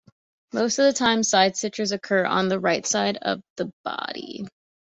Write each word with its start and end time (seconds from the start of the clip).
Most 0.51 0.79
of 0.79 0.85
the 0.85 0.93
time, 0.97 1.21
side 1.21 1.55
stitches 1.55 1.91
occur 1.91 2.25
on 2.25 2.47
the 2.47 2.59
right 2.59 2.83
side 2.87 3.17
of 3.21 3.43
the 3.57 3.71
body. 3.83 4.47